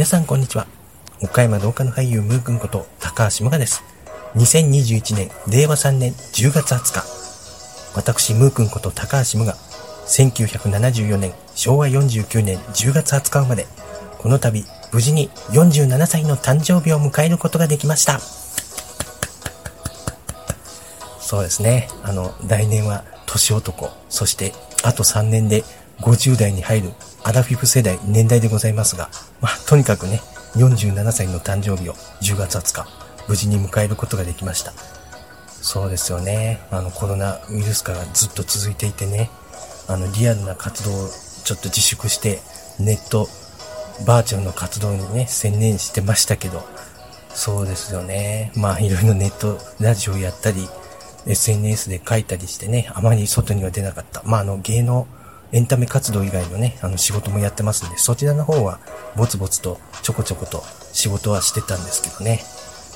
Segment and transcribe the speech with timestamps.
[0.00, 0.66] 皆さんこんにちは。
[1.20, 3.84] 岡山同化の俳優ムー君こと高橋無我です。
[4.34, 7.04] 2021年令和3年10月20日。
[7.94, 9.54] 私ムー君こと高橋無我。
[10.06, 13.66] 1974年昭和49年10月20日生まれ。
[14.16, 18.20] この度無事に47歳の誕生日を迎えることができました。
[21.20, 21.88] そうですね。
[22.04, 25.62] あの、来年は年男、そしてあと3年で
[26.00, 26.92] 50代に入る
[27.22, 29.10] アラフィフ世代、年代でございますが、
[29.40, 30.20] まあ、とにかくね、
[30.56, 32.88] 47歳の誕生日を10月20日、
[33.28, 34.72] 無事に迎えることができました。
[35.62, 36.60] そうですよね。
[36.70, 39.30] あの、コロナウイルスからずっと続いていてね、
[39.88, 41.08] あの、リアルな活動を
[41.44, 42.40] ちょっと自粛して、
[42.78, 43.28] ネット、
[44.06, 46.62] バーチャルの活動にね、専念してましたけど、
[47.28, 48.50] そうですよね。
[48.56, 50.68] まあ、いろいろネット、ラジオやったり、
[51.26, 54.22] SNS で書いたりしてね、あまり外には出なかった。
[54.24, 55.06] まあ、あの、芸能、
[55.52, 58.78] エンタメ活動以外のね、あの仕事もやってますんで、そちらの方は
[59.16, 62.40] ぼつぼつとちょこちょこと仕事はしてたんですけどね、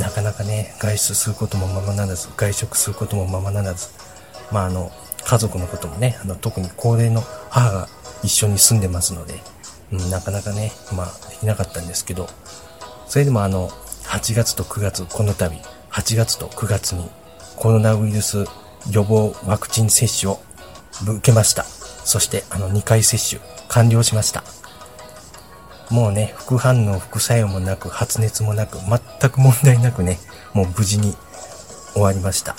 [0.00, 3.88] なかなかね、外出することもままならず、外食することもままならず、
[4.50, 4.90] まああの、
[5.24, 7.88] 家族のこともね、あの、特に高齢の母が
[8.22, 9.34] 一緒に住んでますので、
[9.92, 12.28] うん、なかなかね、まあ、できなかったんですけど、
[13.06, 15.56] それでもあの、8月と9月、この度、
[15.90, 17.10] 8月と9月に
[17.56, 18.44] コロナウイルス
[18.90, 20.40] 予防ワクチン接種を
[21.06, 21.64] 受けました。
[22.04, 24.42] そしてあの2回接種完了しました。
[25.90, 30.18] もうね、副反応、副作用もなく、発熱もなく、全く問題なくね、
[30.54, 31.16] もう無事に
[31.94, 32.54] 終わりました。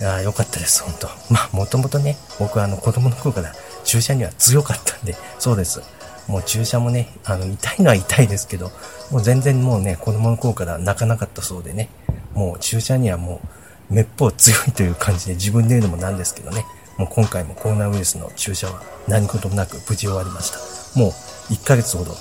[0.00, 3.52] いやよかったです、本当まあ、もともとね、僕はあの子供の頃から
[3.84, 5.82] 注射には強かったんで、そうです。
[6.26, 8.70] もう注射もね、あの、痛いのは痛いですけど、
[9.10, 11.90] もう全然もうね、子供の頃から泣かなかったそうでね、
[12.32, 13.42] もう注射にはも
[13.90, 16.64] う、めっぽう強いという感じで自分で言うのもなんですけどね、
[17.00, 21.00] もう今回もコロナウイルスの注射は何事もなく無事終わりました。
[21.00, 21.10] もう
[21.50, 22.12] 1ヶ月ほど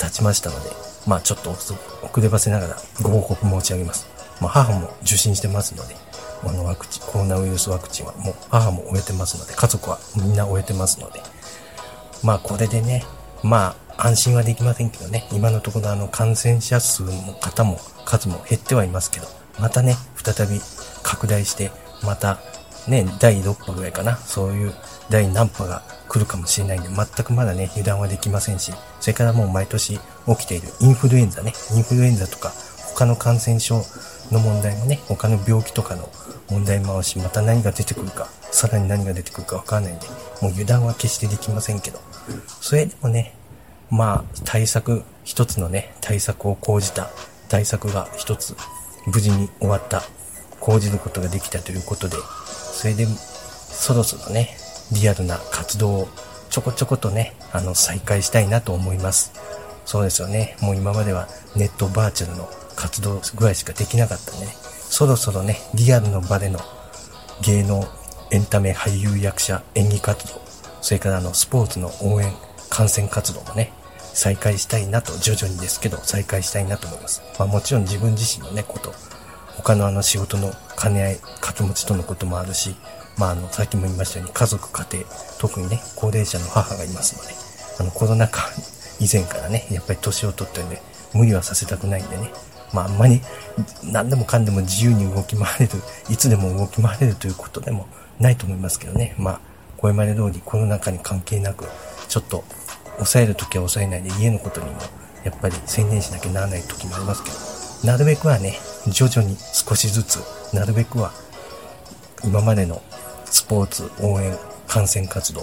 [0.00, 0.70] 経ちましたので、
[1.06, 4.08] まあちょっと遅ればせながらご報告申し上げます。
[4.40, 5.94] まあ母も受診してますので、
[6.42, 11.20] あのワクチン、コロナウイルスワクチンはもう母も終えてますので、家族はみんな終えてますので、
[12.24, 13.04] まあこれでね、
[13.44, 19.28] まあ安心はできませんけどね、今のところあの感染者数の方も数も減ってはいますけど、
[19.60, 20.60] またね、再び
[21.04, 21.70] 拡大して、
[22.02, 22.40] また
[22.88, 24.74] ね、第6波ぐらいかな、そういう
[25.10, 32.52] 第何波が来るかもしれないんで、全くまだね、油断はできませんし、それからもう毎年起きているインフルエンザね、インフルエンザとか、
[32.94, 33.82] 他の感染症
[34.30, 36.08] の問題もね、他の病気とかの
[36.48, 40.06] 問題もあるし、また何が出てくるか、さらに何が出てくるかわかんないんで、
[40.40, 42.00] もう油断は決してできませんけど、
[42.60, 43.34] それでもね、
[43.90, 47.10] まあ、対策、一つのね、対策を講じた、
[47.48, 48.56] 対策が一つ、
[49.06, 50.02] 無事に終わった、
[50.60, 52.16] 講じることができたということで、
[52.76, 54.54] それで、そろそろね、
[54.92, 56.08] リアルな活動を
[56.50, 59.32] ちょこちょことね、あの、再開したいなと思います。
[59.86, 60.56] そうですよね。
[60.60, 66.60] もう今まではネットバーチャルの活動ぐらいしかできなかったんでね、そろそろね、リアルの場での
[67.42, 67.82] 芸能、
[68.30, 70.40] エンタメ、俳優、役者、演技活動、
[70.82, 72.32] それからあの、スポーツの応援、
[72.68, 77.22] 観戦活動もね、再開したいなと、徐々にですけど、再開したいなと思います。
[77.38, 78.92] まあもちろん自分自身のね、こと、
[79.56, 82.76] 他のあの仕事の兼ね合い、掛け持ちとのこともあるし、
[83.18, 85.04] まあ、あの、さっきも言いましたように、家族、家庭、
[85.38, 87.34] 特にね、高齢者の母がいますので、
[87.80, 88.42] あの、コロナ禍
[89.00, 90.82] 以前からね、やっぱり年を取ってね、
[91.14, 92.30] 無理はさせたくないんでね、
[92.72, 93.20] まあ、あんまり、
[93.84, 95.72] 何でもかんでも自由に動き回れる、
[96.10, 97.86] いつでも動き回れるということでも
[98.20, 99.40] ないと思いますけどね、まあ、
[99.76, 101.66] これまで通りコロナ禍に関係なく、
[102.08, 102.44] ちょっと、
[102.96, 104.80] 抑えるときは抑えないで、家のことにも、
[105.24, 107.30] やっぱり専念しなきゃならない時もありますけ
[107.86, 110.18] ど、なるべくはね、徐々に少しずつ、
[110.54, 111.12] なるべくは、
[112.24, 112.82] 今までの
[113.24, 114.36] スポーツ、応援、
[114.66, 115.42] 観戦活動、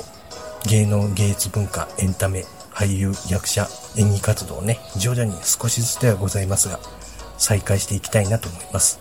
[0.66, 3.68] 芸能、芸術文化、エンタメ、俳優、役者、
[3.98, 6.80] 演技活動をね、徐々に少しずつではございますが、
[7.38, 9.00] 再開していきたいなと思います。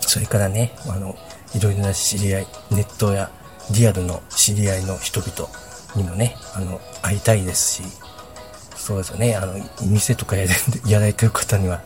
[0.00, 1.16] それからね、あの、
[1.54, 3.30] いろいろな知り合い、ネットや
[3.72, 5.50] リアルの知り合いの人々
[5.96, 7.82] にもね、あの、会いたいですし、
[8.86, 9.34] そうですよね。
[9.34, 10.46] あの、店とかや
[10.86, 11.82] やられてる方には、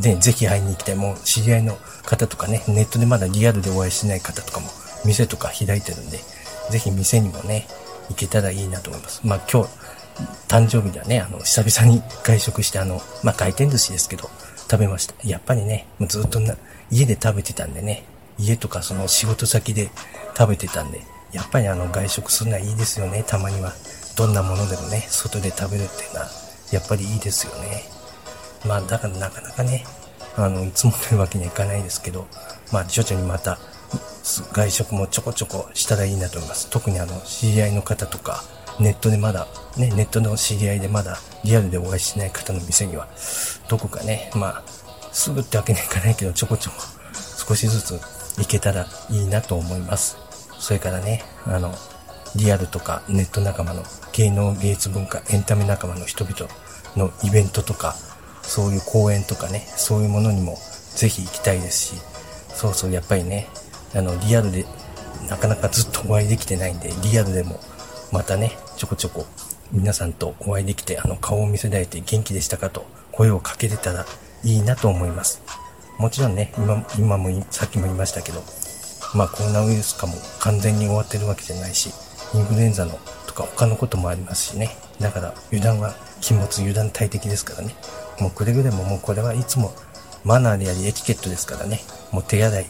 [0.00, 0.94] ね、ぜひ会いに行きたい。
[0.94, 4.68] もう知り合いの方とかね、ネットでまだリアルでお会いしない方とかも、
[5.04, 6.20] 店とか開いてるんで、
[6.70, 7.66] ぜひ店にもね、
[8.08, 9.20] 行けたらいいなと思います。
[9.24, 9.68] まあ今日、
[10.46, 14.30] 誕生日ではね、あの、久々に外食して、あの、まあ回転寿司ですけど、
[14.70, 15.14] 食べました。
[15.24, 16.54] やっぱりね、もうずっとな、
[16.88, 18.04] 家で食べてたんでね、
[18.38, 19.90] 家とかその仕事先で
[20.38, 21.02] 食べてたんで、
[21.32, 23.72] やっぱりあの外食するのはいいですよね、たまには。
[24.16, 26.43] どんなものでもね、外で食べるっていうのは、
[26.74, 27.84] やっぱりいいですよね。
[28.66, 29.84] まあ、だからなかなかね、
[30.36, 32.26] あの、いつもというわけにはいかないですけど、
[32.72, 33.58] まあ、徐々にまた、
[34.52, 36.68] 外食もちょこちょこしたらいいなと思います。
[36.70, 38.42] 特にあの、知り合いの方とか、
[38.80, 43.06] ネットでまだ、ね、ネットの知り合いでまだリアルでお会いしない方の店には、
[43.68, 44.62] どこかね、まあ、
[45.12, 46.76] すぐってわけにはいかないけど、ちょこちょこ
[47.46, 48.00] 少しずつ
[48.38, 50.16] 行けたらいいなと思います。
[50.58, 51.72] それからね、あの、
[52.34, 56.50] リアルとかネット仲間の芸能芸術文化、エンタメ仲間の人々
[56.96, 57.94] のイベントとか、
[58.42, 60.58] そういう公演とかね、そういうものにも
[60.94, 62.00] ぜひ行きたいですし、
[62.54, 63.48] そうそう、やっぱりね、
[63.94, 64.64] あの、リアルで
[65.28, 67.60] なかなかずっとお会いできてないんで、リアルでも
[68.12, 69.26] またね、ちょこちょこ
[69.72, 74.06] 皆さんとお会いできて、あの、顔を見せられて元気でしたかと声をかけれたら
[74.44, 75.42] いいなと思います。
[75.98, 78.42] もちろんね、今、今も、さっきも言いましたけど、
[79.14, 81.90] まあコロナウイルスかも完全に終わってるわけじゃないし、
[82.34, 84.76] インフルエンザのとか他のこともありますしね。
[85.00, 87.74] だから油断は禁物、油断大敵ですからね。
[88.20, 89.72] もうくれぐれももうこれはいつも
[90.24, 91.80] マナーでありエチケットですからね。
[92.12, 92.66] もう手洗い、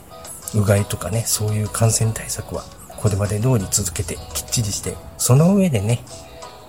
[0.57, 2.65] うがいとかね、そういう感染対策は
[2.97, 6.01] これまで通り続けてきっちりして、その上でね、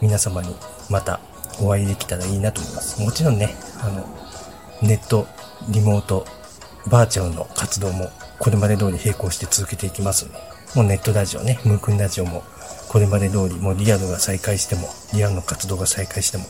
[0.02, 0.56] 皆様に
[0.90, 1.20] また
[1.62, 3.02] お会いできたらいいなと思います。
[3.02, 4.06] もちろんね、あの、
[4.82, 5.28] ネット、
[5.70, 6.26] リモート、
[6.88, 10.40] バーチャルの活動もこれまで通り並行して続けていきますので、
[10.76, 12.44] もうネットラジオね、ムークンラジオも
[12.96, 16.46] これまで通りもうリアルが再開しても、リアルの活動が再開しても、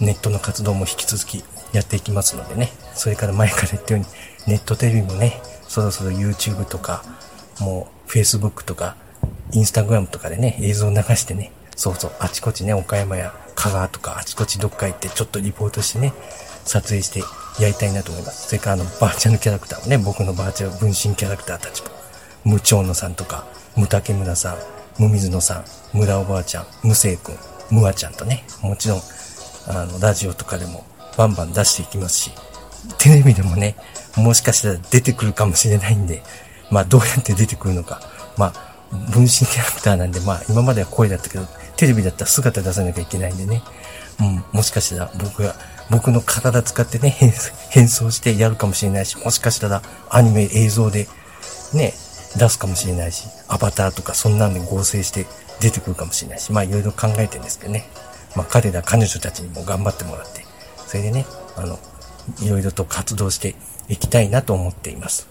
[0.00, 1.42] ネットの活動も引き続き
[1.72, 4.06] やっていきますのでね、それから前から言ったように、
[4.52, 7.02] ネットテレビもね、そろそろ YouTube とか、
[7.58, 8.96] もう Facebook とか、
[9.52, 16.12] Instagram とかでね、映像を流してね、そうそう、あちこちね、岡山や香川とかあちこちどっか行ってちょっとリポートしてね、
[16.66, 17.20] 撮影して
[17.58, 18.48] やりたいなと思います。
[18.48, 21.88] それからあの、バーチャルキャラクターもね、僕のバーチャル分身キャラクターたちも、
[22.44, 24.58] 無長野さんとか、無竹村さん、
[24.98, 25.64] 無水野さん、
[25.96, 27.36] 村おばあちゃん、無生くん、
[27.70, 29.00] むわちゃんとね、もちろん、
[29.68, 30.84] あの、ラジオとかでも
[31.16, 32.30] バンバン出していきますし、
[32.98, 33.76] テレビでもね、
[34.16, 36.22] もしかしたら出てくるかもしれないんで、
[36.70, 38.00] まあどうやって出てくるのか、
[38.36, 38.72] まあ、
[39.12, 41.46] 分身キャラクターなんで、まあ今までは声だったけど、
[41.76, 43.62] テレビだったら姿出さなきゃいけないんでね、
[44.20, 45.54] うん、もしかしたら僕が、
[45.90, 47.10] 僕の体使ってね、
[47.70, 51.08] 変装してやるかもしれないし、もしかしたらアニメ映像で
[51.72, 51.94] ね、
[52.36, 55.26] 出すかもしれないし、アバターとかそんなんで合成して
[55.60, 57.84] 出てくるかもしれないし、まあいろいろ考えてるんですけどね。
[58.36, 60.44] まあ彼ら彼女たちにも頑張ってもらって、
[60.86, 61.26] それでね、
[61.56, 61.78] あの、
[62.40, 63.54] いろいろと活動して
[63.88, 65.28] いきたいなと思っています。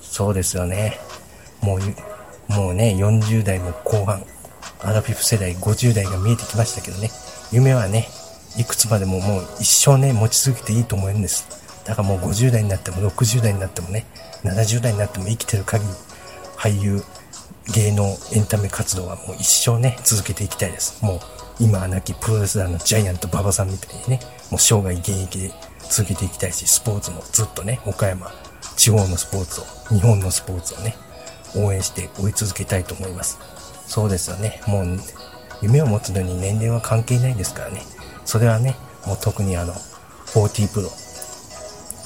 [0.00, 0.98] そうですよね。
[1.62, 4.24] もう、もうね、40代の後半、
[4.80, 7.10] アラフィフ世代50代が見えてきましたけどね、
[7.52, 8.08] 夢はね、
[8.58, 11.46] いくつまでももう一生ね、持ち続けていいと思うんです。
[11.84, 14.06] だからもう50代になっても60代になってもね、
[14.44, 15.90] 70代になっても生きてる限り、
[16.56, 17.02] 俳優、
[17.74, 21.04] 芸能、エンタメ活動はもう一生ね、続けていきたいです。
[21.04, 21.20] もう
[21.58, 24.20] 今は亡きプロレスラーのジャイアント馬場さんみたいにね、
[24.50, 25.52] もう生涯現役で
[25.90, 28.30] 続けていきたいし、スポーツもずっとね、岡山、
[28.76, 29.64] 地方のスポーツを、
[29.94, 30.96] 日本のスポーツをね、
[31.56, 33.38] 応援して追い続けたいと思います。
[33.86, 34.60] そうですよね。
[34.66, 34.98] もう、
[35.62, 37.82] 夢を持つのに年齢は関係ないですからね。
[38.24, 38.76] それはね、
[39.06, 39.72] もう特にあの、
[40.26, 40.90] 40プロ、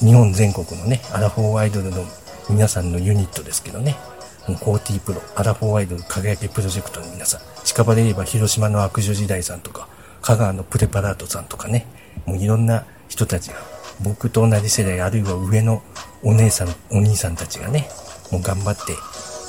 [0.01, 2.05] 日本全国のね、アラフォーアイドルの
[2.49, 3.97] 皆さんのユニットですけどね、
[4.57, 9.89] 40プロ、アラフォーアイドル輝きプロジェクトの皆さん、近場で言えば広島の悪女時代さんとか、
[10.23, 11.87] 香川のプレパラートさんとかね、
[12.27, 13.57] もういろんな人たちが、
[14.03, 15.83] 僕と同じ世代、あるいは上の
[16.23, 17.89] お姉さん、お兄さんたちがね、
[18.31, 18.93] もう頑張って、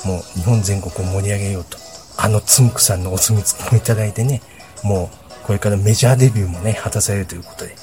[0.06, 1.78] もう日本全国を盛り上げようと。
[2.16, 4.42] あのつむくさんのお墨付きもいただいてね、
[4.82, 7.74] もうこれからメジャーデビューもね、果たされるということで、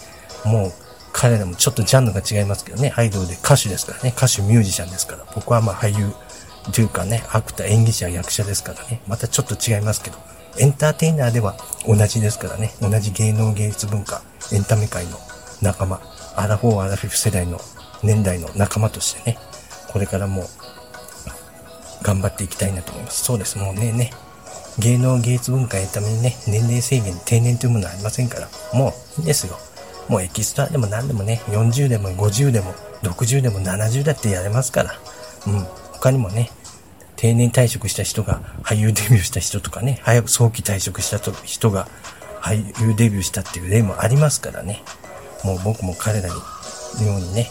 [0.45, 0.71] もう
[1.11, 6.13] 彼らもちょっとジャンルが違いますけどね、アイドルで歌手ですからね、歌手ミュージシャンですから、僕はまあ俳優
[6.71, 10.17] というかね、アクター、演技者、役者ですからね、またちょっと違いますけど、
[10.57, 11.55] エンターテイナーでは
[11.87, 15.17] 同じですからね、同じ芸能芸術文化、エンタメ界の
[15.61, 16.01] 仲間、
[16.35, 17.59] アラフォー、アラフィフ世代の
[18.03, 19.37] 年代の仲間としてね、
[19.87, 20.43] これからも
[22.01, 23.23] 頑張っていきたいなと思います。
[23.23, 24.11] そうです、もうね、ね、
[24.79, 29.57] 芸能芸術文化エンタメにね、年齢制限、定年というものはありませんから、もういいですよ。
[30.07, 32.73] もうエキストラでも何でもね、40でも50でも
[33.03, 34.93] 60でも70だってやれますから。
[35.47, 35.67] うん。
[35.99, 36.49] 他にもね、
[37.17, 41.87] 定年退職した人が俳優デビューした人とかね、早く早期退職した人が
[42.41, 44.81] 俳優デビューしたっていう例もありますからね。
[45.43, 47.49] もう僕も彼らに、ようにね、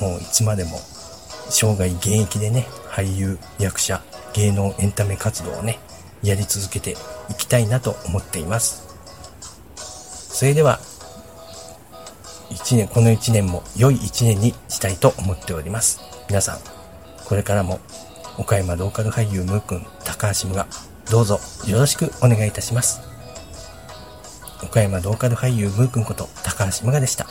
[0.00, 0.78] もういつまでも
[1.50, 5.78] 生涯現役でね、俳優、役者、芸能、エンタメ活動をね、
[6.22, 6.92] やり続けて
[7.28, 8.82] いきたいなと思っています。
[9.76, 10.80] それでは、
[12.50, 16.00] 一年、この一年も良い一年にしたいと思っております。
[16.28, 16.58] 皆さん、
[17.26, 17.80] これからも
[18.38, 20.66] 岡山ローカル俳優ムー君高橋ムが
[21.10, 23.00] どうぞよろしくお願いいたします。
[24.62, 27.26] 岡山ローカル俳優ムー君こと高橋ムがでした。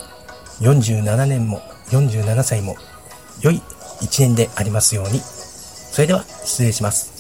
[0.61, 2.75] 47年も47歳も
[3.41, 3.61] 良い
[4.01, 5.19] 1年でありますように。
[5.19, 7.12] それでは失礼します。